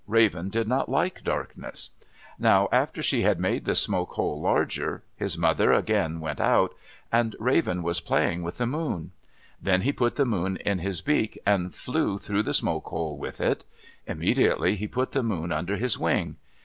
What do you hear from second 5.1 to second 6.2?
his mother again